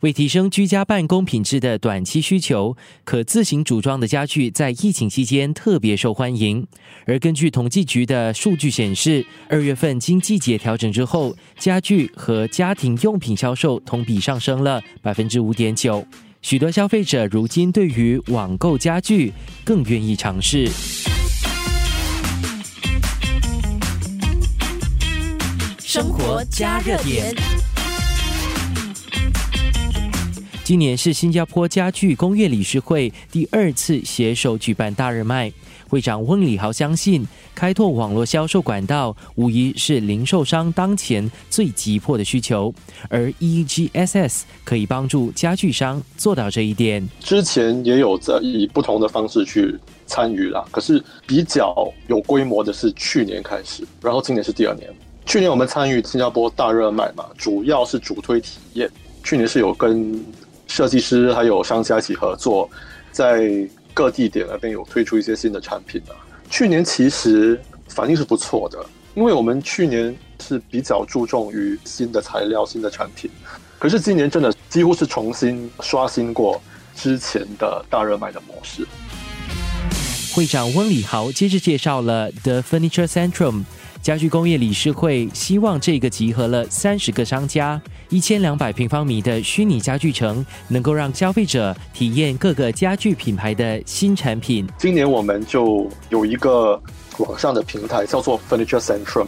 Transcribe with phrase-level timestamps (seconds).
[0.00, 6.64] 为提升居家办公品质的短期需求，可自行组装的家具在疫情期间特别受欢迎。
[7.04, 16.06] 而根据统计局的数据显示，二月份经季节调整之后，家具和家庭用品销售同比上升了百分之五点九。
[16.42, 19.32] 许多消费者如今对于网购家具
[19.64, 20.68] 更愿意尝试。
[25.78, 27.34] 生活加热点。
[30.68, 35.50] 今年是新加坡家具工业理事会第二次携手举办大热卖。
[35.88, 42.70] 会长温礼豪相信，开拓网络销售管道无疑是零售商当前最急迫的需求，
[43.08, 47.02] 而 EGSS 可以帮助家具商做到这一点。
[47.18, 49.74] 之前也有在以不同的方式去
[50.06, 51.74] 参与啦，可是比较
[52.08, 54.86] 有规模的是去年开始，然后今年是第二年。
[55.24, 58.86] 去年我们参与新加坡大热卖嘛，主要是主推体验。
[59.24, 60.24] 去年是有跟
[60.68, 62.70] 设计师还有商家一起合作，
[63.10, 66.14] 在各地点那边有推出一些新的产品啊。
[66.48, 68.78] 去年其实反应是不错的，
[69.14, 73.30] 因为我们去年是比较注重于新的材料、新的产品，
[73.78, 76.60] 可是今年真的几乎是重新刷新过
[76.94, 78.86] 之前的大热卖的模式。
[80.34, 83.64] 会长温礼豪接着介绍了 The Furniture Centrum。
[84.08, 87.78] 家具工业理事会希望这个集合了三十个商家、
[88.08, 94.66] 一千两百平方米的虚拟家具城，能够让消费者体验各个家具品牌的新产品。
[94.78, 96.80] 今年我们就有一个
[97.18, 99.26] 网上的平台叫做 Furniture Centrum，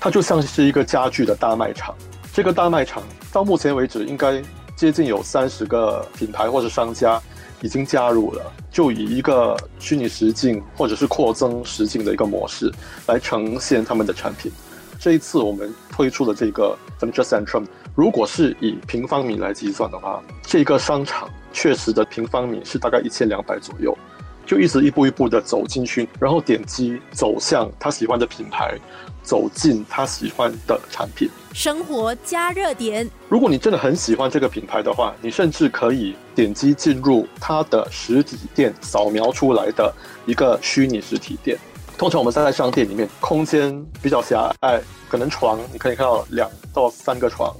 [0.00, 1.94] 它就像是一个家具的大卖场。
[2.32, 4.42] 这个大卖场到目前为止应该
[4.74, 7.20] 接近有三十个品牌或者商家。
[7.62, 12.70] 已经加入了，就以一个虚拟实境或者是扩增实境的一个模式
[13.06, 14.52] 来呈现他们的产品。
[14.98, 23.96] 这一次我们推出的这个 Furniture Centrum，如果是以平方米来计算的话，这个商场确实的平方米是大概一千两百左右。
[24.52, 28.78] 就一直一步一步的走进去，然后点击走向他喜欢的品牌，
[29.22, 31.26] 走进他喜欢的产品。
[31.54, 33.10] 生活加热点。
[33.30, 39.90] 如果你真的很喜欢这个品牌的话，你甚至可以点击进入它的实体店，扫描出来的
[40.26, 41.58] 一个虚拟实体店。
[41.96, 47.50] 通常我们在商店里面，空间比较狭隘，可能床你可以看到两到三个床，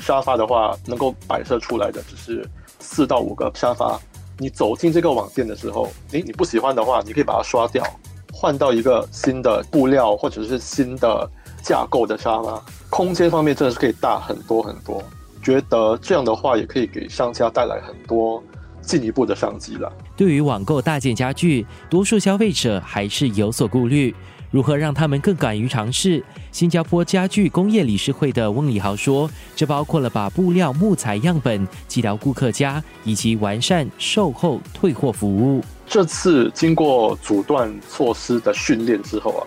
[0.00, 2.44] 沙发的话能够摆设出来的只是
[2.80, 3.96] 四到五个沙发。
[4.38, 7.84] 你走进这个网店的时候，诶，你不喜欢的话，你可以把它刷掉，
[8.32, 11.30] 换到一个新的布料或者是新的
[11.62, 12.62] 架构的沙发。
[12.90, 15.02] 空间方面真的是可以大很多很多，
[15.42, 18.42] 觉得这样的话也可以给商家带来很多
[18.80, 19.92] 进一步的商机了。
[20.16, 24.14] 对于网购大件家具，多数消费者还是有所顾虑。
[24.52, 26.22] 如何让他们更敢于尝试？
[26.52, 35.64] 新加坡家具工业理事会的翁礼豪说：“这包括了把布料、木材样本寄到顾客家，以及完善售后退货服务。
[35.86, 39.40] 这次经过阻断措施的训练之后啊，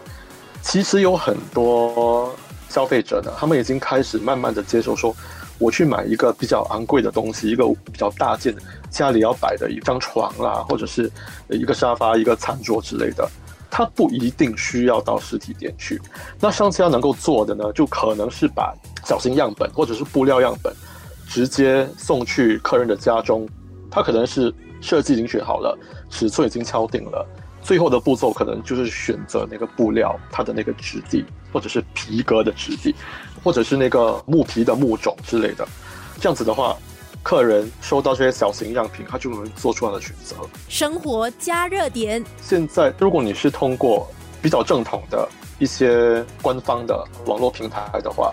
[0.64, 2.36] 其实有很多
[2.68, 5.16] 消费者呢，他们已经开始慢慢的接受说，
[5.60, 8.56] 我去买一个比较昂贵的东西，一个比较大件，
[8.90, 11.12] 家里要摆的一张床啦，或者是
[11.50, 13.30] 一个沙发、一个餐桌之类的。”
[13.70, 16.02] 它不一定需要到实体店去，
[16.40, 20.74] 那商家能够做的呢，就可能是把小型样本或者是布料样本
[21.28, 23.48] 直接送去客人的家中，
[23.92, 25.78] 他可能是设计已经选好了，
[26.10, 27.28] 尺寸已经敲定了，
[27.62, 32.96] 最后的步骤可能就是选择那个布料它的那个质地，或者是皮革的质地，
[33.44, 35.68] 或者是那个木皮的木种之类的，
[36.20, 36.78] 这样子的话。
[37.26, 40.36] 客人收到这些小型样品，他就能做出他的选择。
[40.70, 42.24] 生活加热点。
[42.40, 44.08] 现在，如果你是通过
[44.44, 45.28] 比较正统的
[45.58, 48.32] 一些官方的网络平台的话，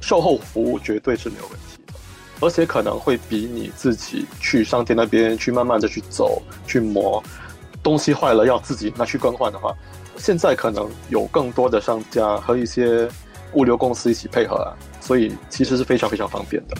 [0.00, 1.92] 售后服务绝对是没有问题的，
[2.40, 7.22] 而且可能会比你自己去商店那边去慢慢的去走去磨，
[7.84, 9.72] 东西坏了要自己拿去更换的话，
[10.16, 13.08] 现在可能有更多的商家和一些
[13.52, 16.76] 物流公司一起配合啊，所以其实是非常非常方便的。